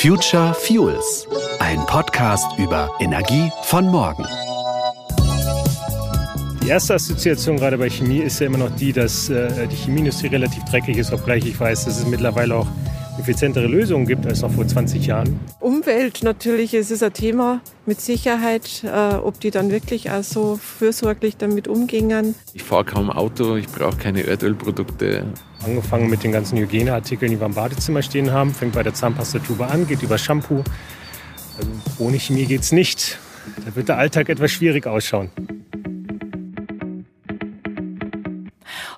[0.00, 1.26] Future Fuels,
[1.58, 4.24] ein Podcast über Energie von morgen.
[6.62, 10.28] Die erste Assoziation gerade bei Chemie ist ja immer noch die, dass äh, die Chemieindustrie
[10.28, 12.68] relativ dreckig ist, obgleich ich weiß, dass es mittlerweile auch
[13.18, 15.40] effizientere Lösungen gibt als noch vor 20 Jahren.
[15.58, 20.60] Umwelt natürlich, es ist ein Thema mit Sicherheit, äh, ob die dann wirklich auch so
[20.62, 22.36] fürsorglich damit umgingen.
[22.54, 25.26] Ich fahre kaum Auto, ich brauche keine Erdölprodukte.
[25.64, 29.66] Angefangen mit den ganzen Hygieneartikeln, die wir im Badezimmer stehen haben, fängt bei der Zahnpastatube
[29.66, 30.62] an, geht über Shampoo.
[31.56, 33.18] Also ohne Chemie geht es nicht.
[33.64, 35.30] Da wird der Alltag etwas schwierig ausschauen.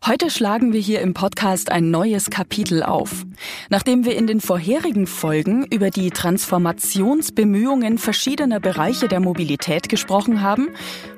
[0.07, 3.25] Heute schlagen wir hier im Podcast ein neues Kapitel auf.
[3.69, 10.69] Nachdem wir in den vorherigen Folgen über die Transformationsbemühungen verschiedener Bereiche der Mobilität gesprochen haben,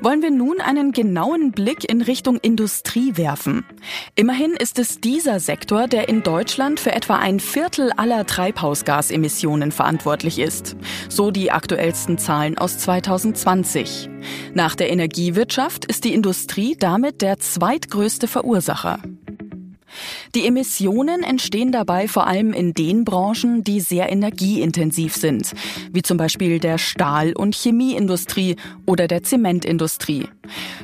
[0.01, 3.65] wollen wir nun einen genauen Blick in Richtung Industrie werfen.
[4.15, 10.39] Immerhin ist es dieser Sektor, der in Deutschland für etwa ein Viertel aller Treibhausgasemissionen verantwortlich
[10.39, 10.77] ist.
[11.09, 14.09] So die aktuellsten Zahlen aus 2020.
[14.55, 18.99] Nach der Energiewirtschaft ist die Industrie damit der zweitgrößte Verursacher.
[20.35, 25.53] Die Emissionen entstehen dabei vor allem in den Branchen, die sehr energieintensiv sind,
[25.93, 30.29] wie zum Beispiel der Stahl- und Chemieindustrie oder der Zementindustrie.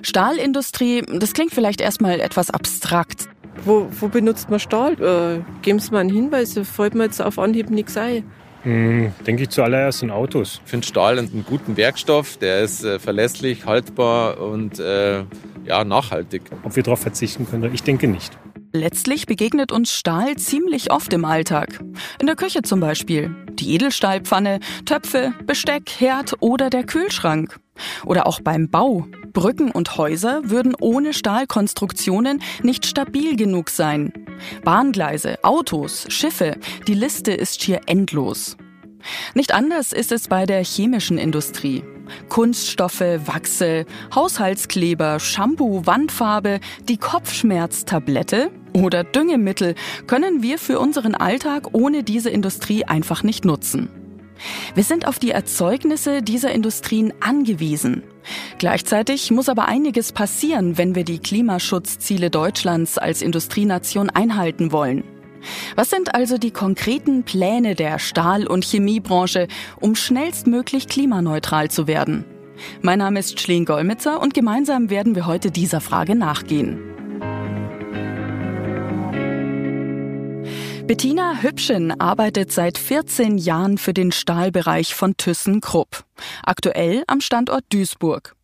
[0.02, 3.28] Stahlindustrie, das klingt vielleicht erstmal etwas abstrakt.
[3.64, 4.92] Wo, wo benutzt man Stahl?
[4.94, 8.24] Äh, Geben Sie mal einen Hinweis, fällt mir jetzt auf Anhieb nichts ein.
[8.62, 10.60] Hm, denke ich zuallererst in Autos.
[10.64, 15.24] Ich finde Stahl einen guten Werkstoff, der ist äh, verlässlich, haltbar und äh,
[15.64, 16.42] ja, nachhaltig.
[16.64, 18.36] Ob wir darauf verzichten können, ich denke nicht.
[18.72, 21.80] Letztlich begegnet uns Stahl ziemlich oft im Alltag.
[22.20, 23.34] In der Küche zum Beispiel.
[23.52, 27.58] Die Edelstahlpfanne, Töpfe, Besteck, Herd oder der Kühlschrank.
[28.04, 29.06] Oder auch beim Bau.
[29.32, 34.12] Brücken und Häuser würden ohne Stahlkonstruktionen nicht stabil genug sein.
[34.64, 38.58] Bahngleise, Autos, Schiffe, die Liste ist schier endlos.
[39.34, 41.84] Nicht anders ist es bei der chemischen Industrie.
[42.28, 49.74] Kunststoffe, Wachse, Haushaltskleber, Shampoo, Wandfarbe, die Kopfschmerztablette oder Düngemittel
[50.06, 53.88] können wir für unseren Alltag ohne diese Industrie einfach nicht nutzen.
[54.74, 58.02] Wir sind auf die Erzeugnisse dieser Industrien angewiesen.
[58.58, 65.04] Gleichzeitig muss aber einiges passieren, wenn wir die Klimaschutzziele Deutschlands als Industrienation einhalten wollen.
[65.76, 69.48] Was sind also die konkreten Pläne der Stahl- und Chemiebranche,
[69.80, 72.24] um schnellstmöglich klimaneutral zu werden?
[72.82, 76.87] Mein Name ist Schleen Golmitzer und gemeinsam werden wir heute dieser Frage nachgehen.
[80.88, 86.02] Bettina Hübschen arbeitet seit 14 Jahren für den Stahlbereich von ThyssenKrupp.
[86.42, 88.34] Aktuell am Standort Duisburg.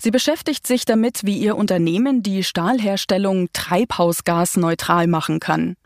[0.00, 5.76] Sie beschäftigt sich damit, wie ihr Unternehmen die Stahlherstellung treibhausgasneutral machen kann.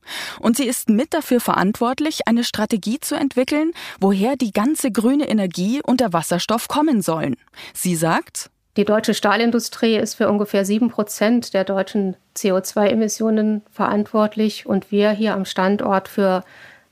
[0.41, 5.82] Und sie ist mit dafür verantwortlich, eine Strategie zu entwickeln, woher die ganze grüne Energie
[5.84, 7.37] und der Wasserstoff kommen sollen.
[7.75, 14.91] Sie sagt, die deutsche Stahlindustrie ist für ungefähr sieben Prozent der deutschen CO2-Emissionen verantwortlich und
[14.91, 16.44] wir hier am Standort für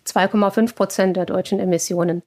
[0.07, 2.23] 2,5 Prozent der deutschen Emissionen.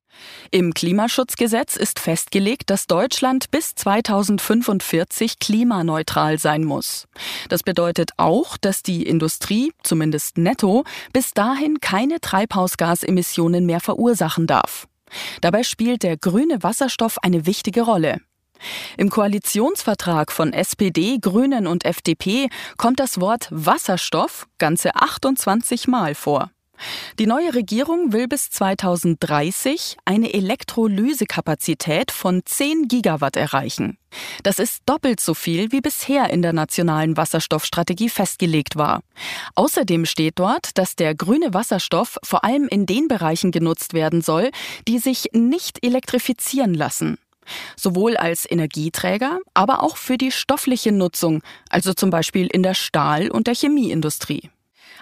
[0.51, 7.07] Im Klimaschutzgesetz ist festgelegt, dass Deutschland bis 2045 klimaneutral sein muss.
[7.49, 14.87] Das bedeutet auch, dass die Industrie, zumindest netto, bis dahin keine Treibhausgasemissionen mehr verursachen darf.
[15.41, 18.19] Dabei spielt der grüne Wasserstoff eine wichtige Rolle.
[18.97, 26.49] Im Koalitionsvertrag von SPD, Grünen und FDP kommt das Wort Wasserstoff ganze 28 Mal vor.
[27.19, 33.97] Die neue Regierung will bis 2030 eine Elektrolysekapazität von 10 Gigawatt erreichen.
[34.43, 39.01] Das ist doppelt so viel, wie bisher in der nationalen Wasserstoffstrategie festgelegt war.
[39.55, 44.51] Außerdem steht dort, dass der grüne Wasserstoff vor allem in den Bereichen genutzt werden soll,
[44.87, 47.17] die sich nicht elektrifizieren lassen
[47.75, 53.31] sowohl als Energieträger, aber auch für die stoffliche Nutzung, also zum Beispiel in der Stahl-
[53.31, 54.49] und der Chemieindustrie.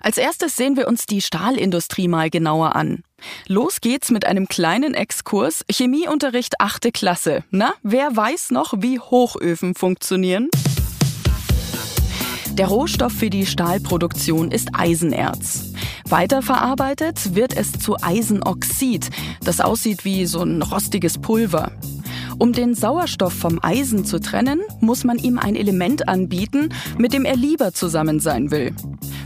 [0.01, 3.01] Als erstes sehen wir uns die Stahlindustrie mal genauer an.
[3.47, 6.93] Los geht's mit einem kleinen Exkurs Chemieunterricht 8.
[6.93, 7.43] Klasse.
[7.49, 10.49] Na, wer weiß noch, wie Hochöfen funktionieren?
[12.51, 15.73] Der Rohstoff für die Stahlproduktion ist Eisenerz.
[16.07, 19.09] Weiterverarbeitet wird es zu Eisenoxid,
[19.43, 21.71] das aussieht wie so ein rostiges Pulver.
[22.37, 27.23] Um den Sauerstoff vom Eisen zu trennen, muss man ihm ein Element anbieten, mit dem
[27.25, 28.73] er lieber zusammen sein will.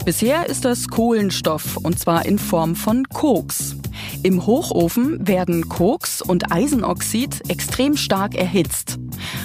[0.05, 3.78] Bisher ist das Kohlenstoff und zwar in Form von Koks.
[4.21, 8.99] Im Hochofen werden Koks und Eisenoxid extrem stark erhitzt.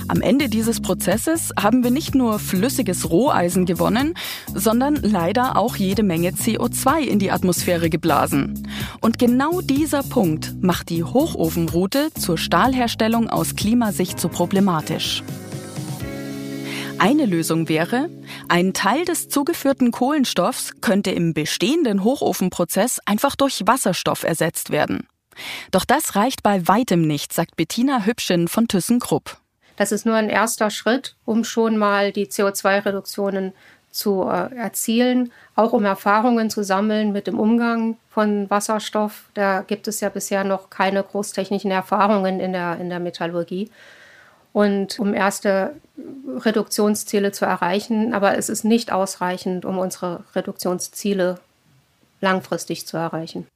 [0.09, 4.15] Am Ende dieses Prozesses haben wir nicht nur flüssiges Roheisen gewonnen,
[4.53, 8.67] sondern leider auch jede Menge CO2 in die Atmosphäre geblasen.
[9.00, 15.23] Und genau dieser Punkt macht die Hochofenroute zur Stahlherstellung aus Klimasicht so problematisch.
[17.04, 18.08] Eine Lösung wäre,
[18.48, 25.06] ein Teil des zugeführten Kohlenstoffs könnte im bestehenden Hochofenprozess einfach durch Wasserstoff ersetzt werden.
[25.70, 29.36] Doch das reicht bei weitem nicht, sagt Bettina Hübschen von ThyssenKrupp.
[29.76, 33.52] Das ist nur ein erster Schritt, um schon mal die CO2-Reduktionen
[33.90, 39.26] zu äh, erzielen, auch um Erfahrungen zu sammeln mit dem Umgang von Wasserstoff.
[39.34, 43.70] Da gibt es ja bisher noch keine großtechnischen Erfahrungen in der, in der Metallurgie.
[44.54, 45.74] Und um erste
[46.38, 51.40] Reduktionsziele zu erreichen, aber es ist nicht ausreichend, um unsere Reduktionsziele
[52.20, 53.46] langfristig zu erreichen.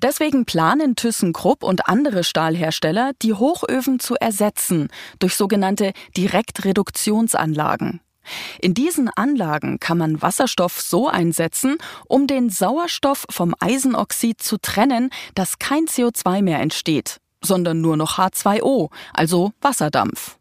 [0.00, 4.88] Deswegen planen ThyssenKrupp und andere Stahlhersteller, die Hochöfen zu ersetzen
[5.18, 8.00] durch sogenannte Direktreduktionsanlagen.
[8.60, 11.76] In diesen Anlagen kann man Wasserstoff so einsetzen,
[12.06, 18.18] um den Sauerstoff vom Eisenoxid zu trennen, dass kein CO2 mehr entsteht, sondern nur noch
[18.18, 20.36] H2O, also Wasserdampf.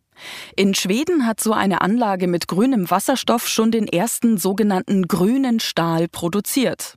[0.55, 6.07] In Schweden hat so eine Anlage mit grünem Wasserstoff schon den ersten sogenannten grünen Stahl
[6.07, 6.95] produziert.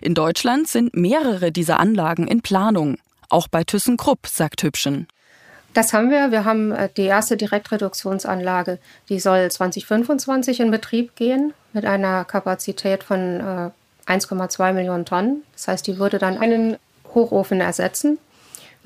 [0.00, 2.98] In Deutschland sind mehrere dieser Anlagen in Planung.
[3.30, 5.06] Auch bei ThyssenKrupp, sagt Hübschen.
[5.74, 6.30] Das haben wir.
[6.30, 8.78] Wir haben äh, die erste Direktreduktionsanlage,
[9.08, 13.72] die soll 2025 in Betrieb gehen mit einer Kapazität von
[14.06, 15.44] 1,2 äh, Millionen Tonnen.
[15.52, 16.78] Das heißt, die würde dann einen
[17.14, 18.18] Hochofen ersetzen.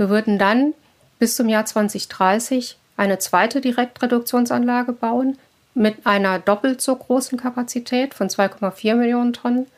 [0.02, 0.74] Wir würden dann
[1.20, 5.38] bis zum Jahr 2030 eine zweite Direktreduktionsanlage bauen
[5.74, 9.68] mit einer doppelt so großen Kapazität von 2,4 Millionen Tonnen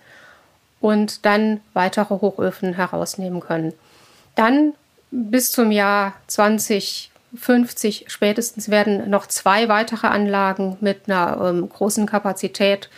[0.81, 3.75] und dann weitere Hochöfen herausnehmen können.
[4.35, 4.73] Dann
[5.11, 12.89] bis zum Jahr 2050 spätestens werden noch zwei weitere Anlagen mit einer ähm, großen Kapazität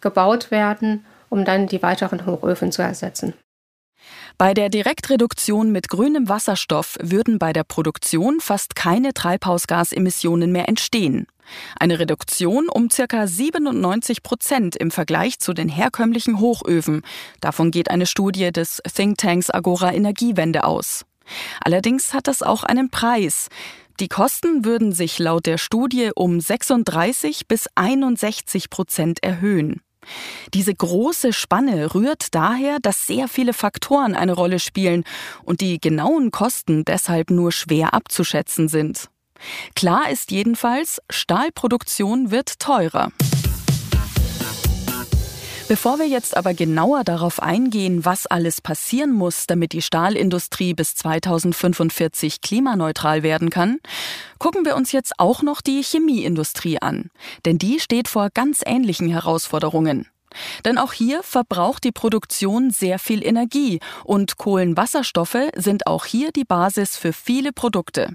[0.00, 3.34] gebaut werden, um dann die weiteren Hochöfen zu ersetzen.
[4.38, 11.26] Bei der Direktreduktion mit grünem Wasserstoff würden bei der Produktion fast keine Treibhausgasemissionen mehr entstehen.
[11.78, 13.26] Eine Reduktion um ca.
[13.26, 17.02] 97 Prozent im Vergleich zu den herkömmlichen Hochöfen.
[17.40, 21.04] Davon geht eine Studie des Thinktanks Agora Energiewende aus.
[21.60, 23.48] Allerdings hat das auch einen Preis.
[24.00, 29.80] Die Kosten würden sich laut der Studie um 36 bis 61 Prozent erhöhen.
[30.54, 35.04] Diese große Spanne rührt daher, dass sehr viele Faktoren eine Rolle spielen
[35.44, 39.08] und die genauen Kosten deshalb nur schwer abzuschätzen sind.
[39.74, 43.10] Klar ist jedenfalls, Stahlproduktion wird teurer.
[45.72, 50.94] Bevor wir jetzt aber genauer darauf eingehen, was alles passieren muss, damit die Stahlindustrie bis
[50.96, 53.78] 2045 klimaneutral werden kann,
[54.38, 57.08] gucken wir uns jetzt auch noch die Chemieindustrie an.
[57.46, 60.08] Denn die steht vor ganz ähnlichen Herausforderungen.
[60.66, 66.44] Denn auch hier verbraucht die Produktion sehr viel Energie und Kohlenwasserstoffe sind auch hier die
[66.44, 68.10] Basis für viele Produkte.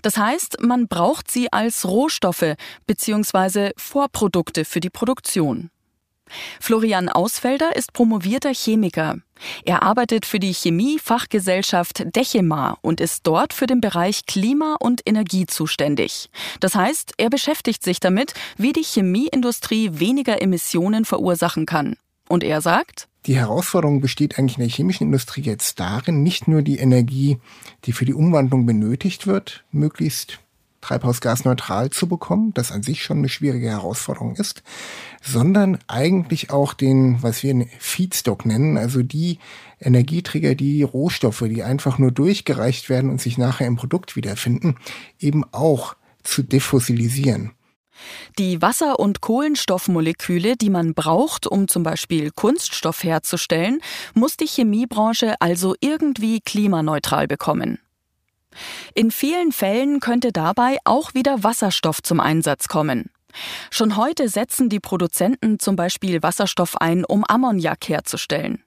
[0.00, 2.54] Das heißt, man braucht sie als Rohstoffe
[2.86, 3.72] bzw.
[3.76, 5.70] Vorprodukte für die Produktion.
[6.60, 9.18] Florian Ausfelder ist promovierter Chemiker.
[9.64, 15.46] Er arbeitet für die Chemiefachgesellschaft Dechema und ist dort für den Bereich Klima und Energie
[15.46, 16.30] zuständig.
[16.60, 21.96] Das heißt, er beschäftigt sich damit, wie die Chemieindustrie weniger Emissionen verursachen kann.
[22.28, 26.60] Und er sagt, die Herausforderung besteht eigentlich in der chemischen Industrie jetzt darin, nicht nur
[26.60, 27.38] die Energie,
[27.84, 30.40] die für die Umwandlung benötigt wird, möglichst
[30.84, 34.62] treibhausgasneutral zu bekommen, das an sich schon eine schwierige Herausforderung ist,
[35.22, 39.38] sondern eigentlich auch den, was wir einen Feedstock nennen, also die
[39.80, 44.76] Energieträger, die Rohstoffe, die einfach nur durchgereicht werden und sich nachher im Produkt wiederfinden,
[45.18, 47.52] eben auch zu defossilisieren.
[48.38, 53.80] Die Wasser- und Kohlenstoffmoleküle, die man braucht, um zum Beispiel Kunststoff herzustellen,
[54.14, 57.78] muss die Chemiebranche also irgendwie klimaneutral bekommen.
[58.94, 63.10] In vielen Fällen könnte dabei auch wieder Wasserstoff zum Einsatz kommen.
[63.70, 68.62] Schon heute setzen die Produzenten zum Beispiel Wasserstoff ein, um Ammoniak herzustellen.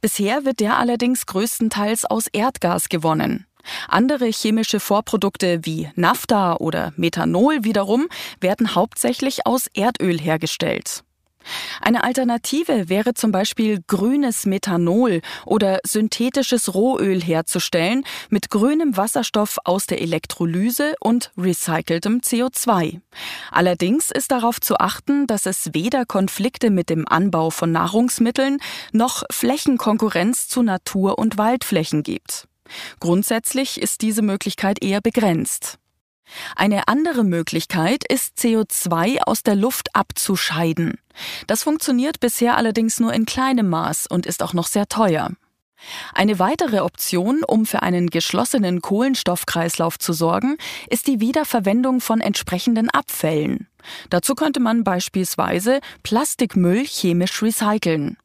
[0.00, 3.46] Bisher wird der allerdings größtenteils aus Erdgas gewonnen.
[3.88, 8.08] Andere chemische Vorprodukte wie Naphtha oder Methanol wiederum
[8.40, 11.04] werden hauptsächlich aus Erdöl hergestellt.
[11.80, 19.86] Eine Alternative wäre zum Beispiel grünes Methanol oder synthetisches Rohöl herzustellen mit grünem Wasserstoff aus
[19.86, 23.00] der Elektrolyse und recyceltem CO2.
[23.50, 28.58] Allerdings ist darauf zu achten, dass es weder Konflikte mit dem Anbau von Nahrungsmitteln
[28.92, 32.48] noch Flächenkonkurrenz zu Natur- und Waldflächen gibt.
[33.00, 35.78] Grundsätzlich ist diese Möglichkeit eher begrenzt.
[36.56, 40.98] Eine andere Möglichkeit ist, CO2 aus der Luft abzuscheiden.
[41.46, 45.30] Das funktioniert bisher allerdings nur in kleinem Maß und ist auch noch sehr teuer.
[46.14, 50.56] Eine weitere Option, um für einen geschlossenen Kohlenstoffkreislauf zu sorgen,
[50.88, 53.68] ist die Wiederverwendung von entsprechenden Abfällen.
[54.10, 58.16] Dazu könnte man beispielsweise Plastikmüll chemisch recyceln.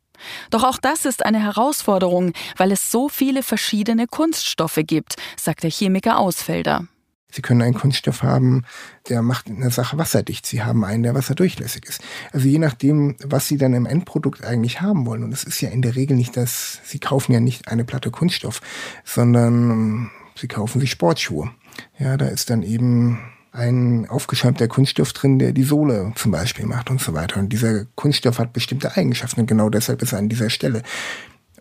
[0.49, 5.71] Doch auch das ist eine Herausforderung, weil es so viele verschiedene Kunststoffe gibt, sagt der
[5.71, 6.87] Chemiker Ausfelder.
[7.29, 8.63] Sie können einen Kunststoff haben,
[9.09, 10.45] der macht eine Sache wasserdicht.
[10.45, 12.01] Sie haben einen, der wasserdurchlässig ist.
[12.31, 15.23] Also je nachdem, was Sie dann im Endprodukt eigentlich haben wollen.
[15.23, 18.11] Und es ist ja in der Regel nicht das, Sie kaufen ja nicht eine Platte
[18.11, 18.61] Kunststoff,
[19.03, 21.51] sondern Sie kaufen sich Sportschuhe.
[21.99, 23.19] Ja, da ist dann eben
[23.51, 27.39] ein aufgeschäumter Kunststoff drin, der die Sohle zum Beispiel macht und so weiter.
[27.39, 30.83] Und dieser Kunststoff hat bestimmte Eigenschaften und genau deshalb ist er an dieser Stelle.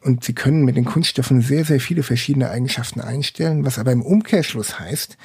[0.03, 4.03] Und Sie können mit den Kunststoffen sehr, sehr viele verschiedene Eigenschaften einstellen, was aber im
[4.03, 5.17] Umkehrschluss heißt,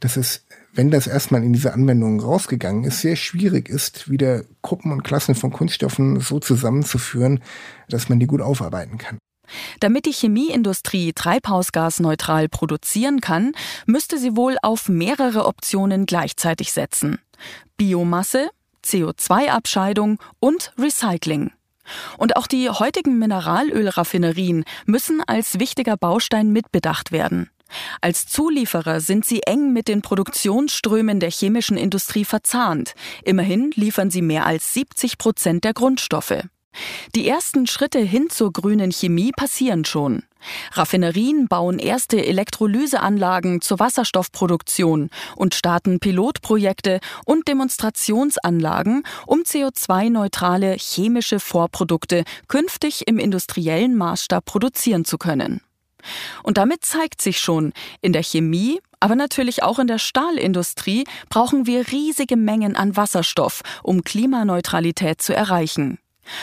[0.00, 4.92] dass es, wenn das erstmal in diese Anwendung rausgegangen ist, sehr schwierig ist, wieder Gruppen
[4.92, 7.40] und Klassen von Kunststoffen so zusammenzuführen,
[7.88, 9.18] dass man die gut aufarbeiten kann.
[9.80, 13.52] Damit die Chemieindustrie treibhausgasneutral produzieren kann,
[13.86, 17.18] müsste sie wohl auf mehrere Optionen gleichzeitig setzen.
[17.76, 18.50] Biomasse,
[18.84, 21.52] CO2-Abscheidung und Recycling.
[22.18, 27.50] Und auch die heutigen Mineralölraffinerien müssen als wichtiger Baustein mitbedacht werden.
[28.00, 32.94] Als Zulieferer sind sie eng mit den Produktionsströmen der chemischen Industrie verzahnt.
[33.24, 36.42] Immerhin liefern sie mehr als 70 Prozent der Grundstoffe.
[37.14, 40.22] Die ersten Schritte hin zur grünen Chemie passieren schon.
[40.72, 52.22] Raffinerien bauen erste Elektrolyseanlagen zur Wasserstoffproduktion und starten Pilotprojekte und Demonstrationsanlagen, um CO2-neutrale chemische Vorprodukte
[52.46, 55.60] künftig im industriellen Maßstab produzieren zu können.
[56.42, 61.66] Und damit zeigt sich schon, in der Chemie, aber natürlich auch in der Stahlindustrie brauchen
[61.66, 65.98] wir riesige Mengen an Wasserstoff, um Klimaneutralität zu erreichen.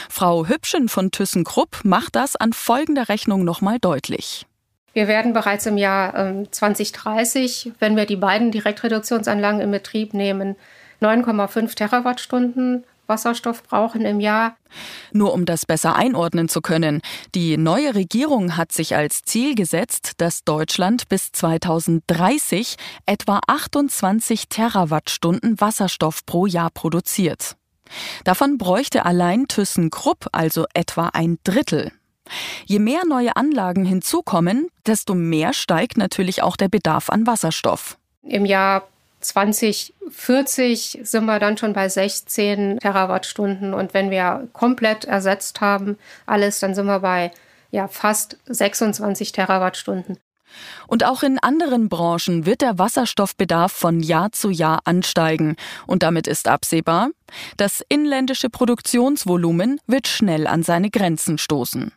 [0.10, 4.46] Frau Hübschen von ThyssenKrupp macht das an folgender Rechnung nochmal deutlich.
[4.94, 10.56] Wir werden bereits im Jahr 2030, ähm, wenn wir die beiden Direktreduktionsanlagen in Betrieb nehmen,
[11.02, 14.58] 9,5 Terawattstunden Wasserstoff brauchen im Jahr.
[15.12, 17.02] Nur um das besser einordnen zu können,
[17.34, 25.60] die neue Regierung hat sich als Ziel gesetzt, dass Deutschland bis 2030 etwa 28 Terawattstunden
[25.60, 27.56] Wasserstoff pro Jahr produziert.
[28.24, 31.92] Davon bräuchte allein ThyssenKrupp also etwa ein Drittel.
[32.66, 37.98] Je mehr neue Anlagen hinzukommen, desto mehr steigt natürlich auch der Bedarf an Wasserstoff.
[38.24, 38.88] Im Jahr
[39.28, 46.60] 2040 sind wir dann schon bei 16 Terawattstunden und wenn wir komplett ersetzt haben alles,
[46.60, 47.32] dann sind wir bei
[47.72, 50.18] ja fast 26 Terawattstunden.
[50.88, 55.56] Und auch in anderen Branchen wird der Wasserstoffbedarf von Jahr zu Jahr ansteigen.
[55.88, 57.10] Und damit ist absehbar,
[57.58, 61.92] das inländische Produktionsvolumen wird schnell an seine Grenzen stoßen.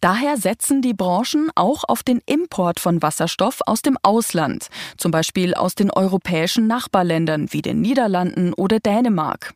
[0.00, 5.54] Daher setzen die Branchen auch auf den Import von Wasserstoff aus dem Ausland, zum Beispiel
[5.54, 9.54] aus den europäischen Nachbarländern wie den Niederlanden oder Dänemark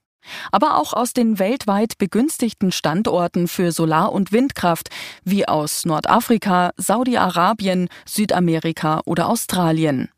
[0.53, 4.91] aber auch aus den weltweit begünstigten Standorten für Solar- und Windkraft,
[5.25, 10.11] wie aus Nordafrika, Saudi-Arabien, Südamerika oder Australien.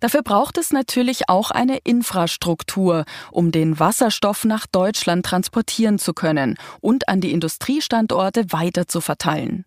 [0.00, 6.56] Dafür braucht es natürlich auch eine Infrastruktur, um den Wasserstoff nach Deutschland transportieren zu können
[6.80, 9.64] und an die Industriestandorte weiter zu verteilen.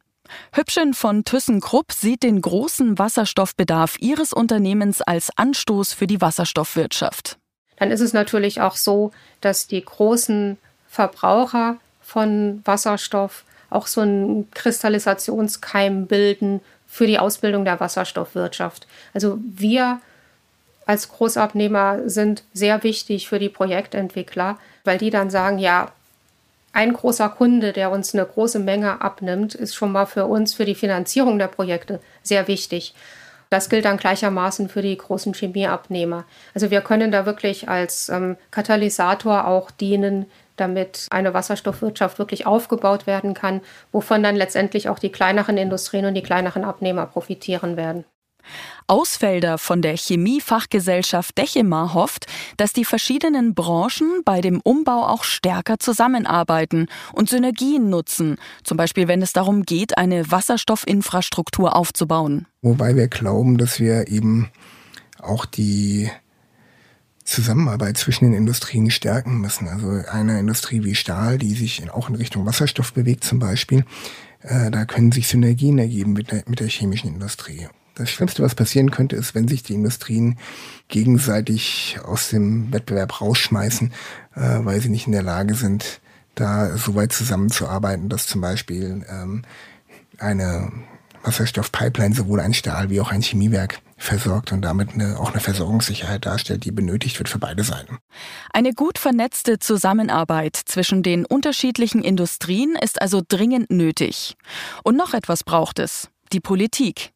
[0.52, 7.38] Hübschen von ThyssenKrupp sieht den großen Wasserstoffbedarf ihres Unternehmens als Anstoß für die Wasserstoffwirtschaft
[7.78, 10.58] dann ist es natürlich auch so, dass die großen
[10.90, 18.88] Verbraucher von Wasserstoff auch so einen Kristallisationskeim bilden für die Ausbildung der Wasserstoffwirtschaft.
[19.14, 20.00] Also wir
[20.86, 25.92] als Großabnehmer sind sehr wichtig für die Projektentwickler, weil die dann sagen, ja,
[26.72, 30.64] ein großer Kunde, der uns eine große Menge abnimmt, ist schon mal für uns, für
[30.64, 32.94] die Finanzierung der Projekte sehr wichtig.
[33.50, 36.26] Das gilt dann gleichermaßen für die großen Chemieabnehmer.
[36.54, 40.26] Also wir können da wirklich als ähm, Katalysator auch dienen,
[40.58, 43.62] damit eine Wasserstoffwirtschaft wirklich aufgebaut werden kann,
[43.92, 48.06] wovon dann letztendlich auch die kleineren Industrien und die kleineren Abnehmer profitieren werden.
[48.88, 55.80] Ausfelder von der Chemiefachgesellschaft Dechema hofft, dass die verschiedenen Branchen bei dem Umbau auch stärker
[55.80, 62.48] zusammenarbeiten und Synergien nutzen, zum Beispiel wenn es darum geht, eine Wasserstoffinfrastruktur aufzubauen.
[62.62, 64.50] Wobei wir glauben, dass wir eben
[65.20, 66.10] auch die
[67.28, 69.68] Zusammenarbeit zwischen den Industrien stärken müssen.
[69.68, 73.84] Also eine Industrie wie Stahl, die sich auch in Richtung Wasserstoff bewegt zum Beispiel,
[74.42, 77.68] äh, da können sich Synergien ergeben mit der, mit der chemischen Industrie.
[77.96, 80.38] Das Schlimmste, was passieren könnte, ist, wenn sich die Industrien
[80.88, 83.92] gegenseitig aus dem Wettbewerb rausschmeißen,
[84.36, 86.00] äh, weil sie nicht in der Lage sind,
[86.34, 89.42] da so weit zusammenzuarbeiten, dass zum Beispiel ähm,
[90.18, 90.72] eine
[91.24, 96.26] Wasserstoffpipeline sowohl ein Stahl wie auch ein Chemiewerk versorgt und damit eine, auch eine Versorgungssicherheit
[96.26, 97.98] darstellt, die benötigt wird für beide Seiten.
[98.54, 104.36] Eine gut vernetzte Zusammenarbeit zwischen den unterschiedlichen Industrien ist also dringend nötig.
[104.84, 107.12] Und noch etwas braucht es, die Politik.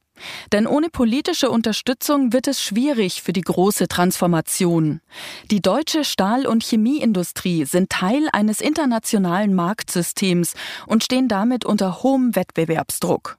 [0.51, 5.01] Denn ohne politische Unterstützung wird es schwierig für die große Transformation.
[5.49, 10.53] Die deutsche Stahl- und Chemieindustrie sind Teil eines internationalen Marktsystems
[10.85, 13.37] und stehen damit unter hohem Wettbewerbsdruck.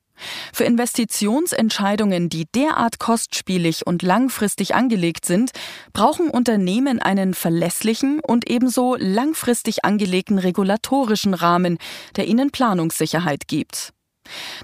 [0.52, 5.52] Für Investitionsentscheidungen, die derart kostspielig und langfristig angelegt sind,
[5.93, 11.79] brauchen Unternehmen einen verlässlichen und ebenso langfristig angelegten regulatorischen Rahmen,
[12.17, 13.93] der ihnen Planungssicherheit gibt.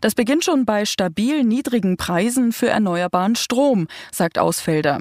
[0.00, 5.00] Das beginnt schon bei stabil niedrigen Preisen für erneuerbaren Strom, sagt Ausfelder.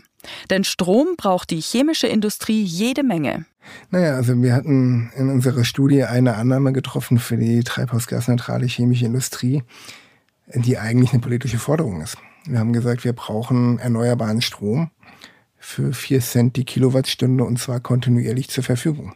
[0.49, 3.45] Denn Strom braucht die chemische Industrie jede Menge.
[3.91, 9.63] Naja, also wir hatten in unserer Studie eine Annahme getroffen für die treibhausgasneutrale chemische Industrie,
[10.53, 12.17] die eigentlich eine politische Forderung ist.
[12.45, 14.91] Wir haben gesagt, wir brauchen erneuerbaren Strom
[15.57, 19.15] für vier Cent die Kilowattstunde und zwar kontinuierlich zur Verfügung.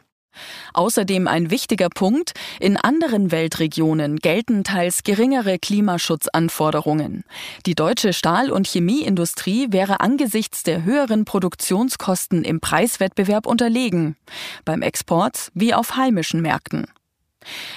[0.74, 7.24] Außerdem ein wichtiger Punkt, in anderen Weltregionen gelten teils geringere Klimaschutzanforderungen.
[7.66, 14.16] Die deutsche Stahl- und Chemieindustrie wäre angesichts der höheren Produktionskosten im Preiswettbewerb unterlegen,
[14.64, 16.86] beim Export wie auf heimischen Märkten.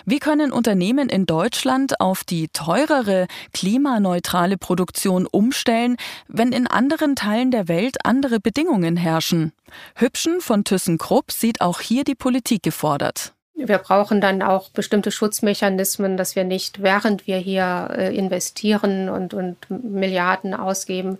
[0.04, 5.96] Wie können Unternehmen in Deutschland auf die teurere, klimaneutrale Produktion umstellen,
[6.28, 9.52] wenn in anderen Teilen der Welt andere Bedingungen herrschen?
[9.96, 13.32] Hübschen von ThyssenKrupp sieht auch hier die Politik gefordert.
[13.56, 19.32] Wir brauchen dann auch bestimmte Schutzmechanismen, dass wir nicht, während wir hier äh, investieren und,
[19.32, 21.18] und Milliarden ausgeben,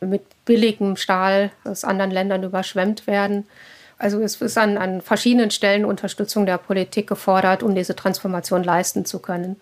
[0.00, 3.46] mit billigem Stahl aus anderen Ländern überschwemmt werden.
[4.02, 9.04] Also es ist an, an verschiedenen Stellen Unterstützung der Politik gefordert, um diese Transformation leisten
[9.04, 9.60] zu können.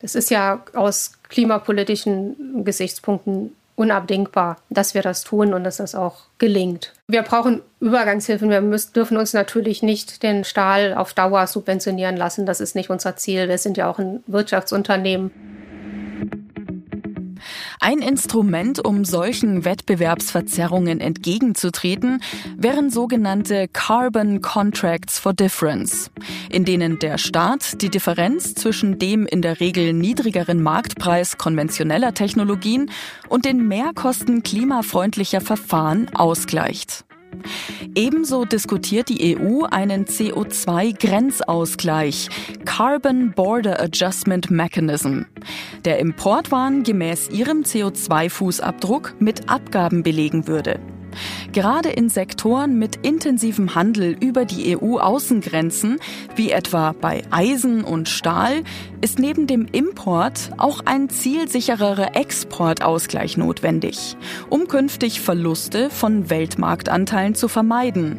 [0.00, 6.22] Das ist ja aus klimapolitischen Gesichtspunkten unabdingbar, dass wir das tun und dass das auch
[6.38, 6.94] gelingt.
[7.08, 8.48] Wir brauchen Übergangshilfen.
[8.48, 12.46] Wir müssen, dürfen uns natürlich nicht den Stahl auf Dauer subventionieren lassen.
[12.46, 13.50] Das ist nicht unser Ziel.
[13.50, 15.30] Wir sind ja auch ein Wirtschaftsunternehmen.
[17.86, 22.22] Ein Instrument, um solchen Wettbewerbsverzerrungen entgegenzutreten,
[22.56, 26.10] wären sogenannte Carbon Contracts for Difference,
[26.48, 32.90] in denen der Staat die Differenz zwischen dem in der Regel niedrigeren Marktpreis konventioneller Technologien
[33.28, 37.04] und den Mehrkosten klimafreundlicher Verfahren ausgleicht.
[37.94, 42.28] Ebenso diskutiert die EU einen CO2-Grenzausgleich,
[42.64, 45.22] Carbon Border Adjustment Mechanism.
[45.84, 50.80] Der Importwaren gemäß ihrem CO2-Fußabdruck mit Abgaben belegen würde.
[51.54, 56.00] Gerade in Sektoren mit intensivem Handel über die EU-Außengrenzen,
[56.34, 58.64] wie etwa bei Eisen und Stahl,
[59.02, 64.16] ist neben dem Import auch ein zielsichererer Exportausgleich notwendig,
[64.50, 68.18] um künftig Verluste von Weltmarktanteilen zu vermeiden.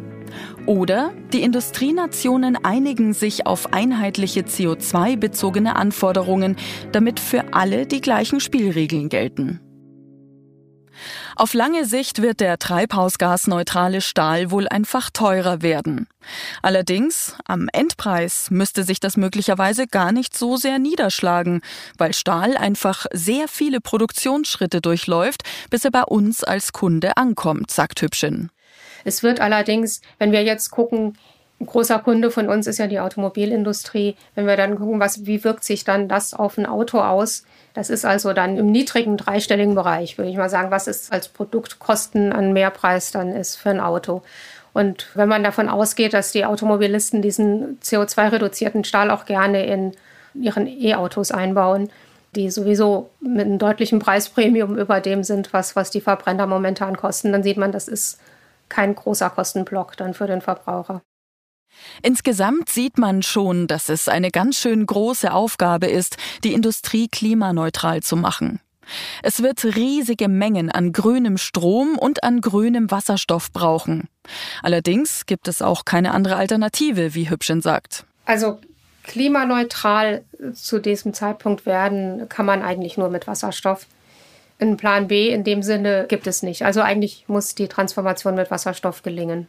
[0.65, 6.55] Oder die Industrienationen einigen sich auf einheitliche CO2-bezogene Anforderungen,
[6.93, 9.59] damit für alle die gleichen Spielregeln gelten.
[11.37, 16.07] Auf lange Sicht wird der treibhausgasneutrale Stahl wohl einfach teurer werden.
[16.61, 21.61] Allerdings, am Endpreis müsste sich das möglicherweise gar nicht so sehr niederschlagen,
[21.97, 28.01] weil Stahl einfach sehr viele Produktionsschritte durchläuft, bis er bei uns als Kunde ankommt, sagt
[28.01, 28.49] Hübschen.
[29.03, 31.17] Es wird allerdings, wenn wir jetzt gucken,
[31.59, 34.15] ein großer Kunde von uns ist ja die Automobilindustrie.
[34.35, 37.43] Wenn wir dann gucken, was, wie wirkt sich dann das auf ein Auto aus?
[37.75, 41.27] Das ist also dann im niedrigen dreistelligen Bereich, würde ich mal sagen, was es als
[41.27, 44.23] Produktkosten an Mehrpreis dann ist für ein Auto.
[44.71, 49.91] Und wenn man davon ausgeht, dass die Automobilisten diesen CO2-reduzierten Stahl auch gerne in
[50.33, 51.89] ihren E-Autos einbauen,
[52.33, 57.33] die sowieso mit einem deutlichen Preispremium über dem sind, was, was die Verbrenner momentan kosten,
[57.33, 58.19] dann sieht man, das ist
[58.69, 61.01] kein großer Kostenblock dann für den Verbraucher.
[62.01, 68.01] Insgesamt sieht man schon, dass es eine ganz schön große Aufgabe ist, die Industrie klimaneutral
[68.01, 68.59] zu machen.
[69.23, 74.07] Es wird riesige Mengen an grünem Strom und an grünem Wasserstoff brauchen.
[74.61, 78.05] Allerdings gibt es auch keine andere Alternative, wie Hübschen sagt.
[78.25, 78.59] Also
[79.03, 83.87] klimaneutral zu diesem Zeitpunkt werden kann man eigentlich nur mit Wasserstoff.
[84.59, 86.63] Einen Plan B in dem Sinne gibt es nicht.
[86.63, 89.47] Also eigentlich muss die Transformation mit Wasserstoff gelingen.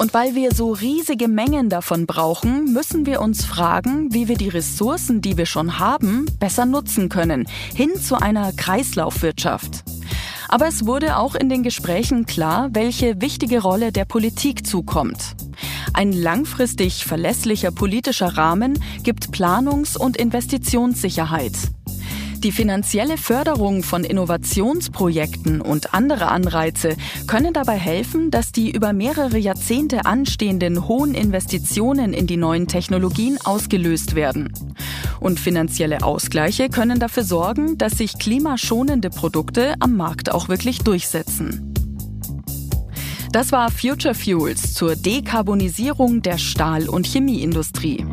[0.00, 4.48] Und weil wir so riesige Mengen davon brauchen, müssen wir uns fragen, wie wir die
[4.48, 9.84] Ressourcen, die wir schon haben, besser nutzen können, hin zu einer Kreislaufwirtschaft.
[10.48, 15.36] Aber es wurde auch in den Gesprächen klar, welche wichtige Rolle der Politik zukommt.
[15.92, 21.52] Ein langfristig verlässlicher politischer Rahmen gibt Planungs- und Investitionssicherheit.
[22.42, 29.36] Die finanzielle Förderung von Innovationsprojekten und andere Anreize können dabei helfen, dass die über mehrere
[29.36, 34.54] Jahrzehnte anstehenden hohen Investitionen in die neuen Technologien ausgelöst werden.
[35.20, 41.74] Und finanzielle Ausgleiche können dafür sorgen, dass sich klimaschonende Produkte am Markt auch wirklich durchsetzen.
[43.32, 48.06] Das war Future Fuels zur Dekarbonisierung der Stahl- und Chemieindustrie.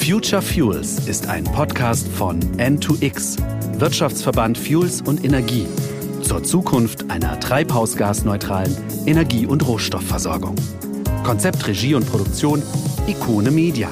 [0.00, 3.36] Future Fuels ist ein Podcast von N2X,
[3.78, 5.66] Wirtschaftsverband Fuels und Energie,
[6.22, 8.74] zur Zukunft einer treibhausgasneutralen
[9.06, 10.56] Energie- und Rohstoffversorgung.
[11.22, 12.62] Konzept, Regie und Produktion
[13.06, 13.90] Ikone Media.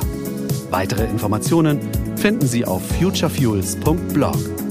[0.71, 1.79] Weitere Informationen
[2.17, 4.68] finden Sie auf futurefuels.blog.